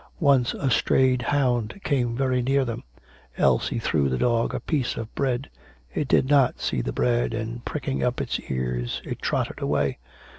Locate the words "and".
7.35-7.63